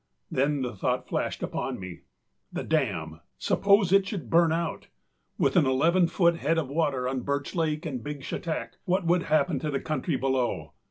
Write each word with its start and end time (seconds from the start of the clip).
â 0.01 0.03
Then 0.35 0.61
the 0.63 0.75
thought 0.75 1.07
flashed 1.07 1.43
upon 1.43 1.79
me: 1.79 1.99
The 2.51 2.63
dam, 2.63 3.19
suppose 3.37 3.91
it 3.93 4.07
should 4.07 4.31
burn 4.31 4.51
out. 4.51 4.87
With 5.37 5.55
an 5.55 5.67
eleven 5.67 6.07
foot 6.07 6.37
head 6.37 6.57
of 6.57 6.69
water 6.69 7.07
on 7.07 7.19
Birch 7.19 7.53
Lake 7.53 7.85
and 7.85 8.03
Big 8.03 8.23
Chetak, 8.23 8.77
what 8.85 9.05
would 9.05 9.21
happen 9.29 9.59
to 9.59 9.69
the 9.69 9.79
country 9.79 10.15
below? 10.15 10.73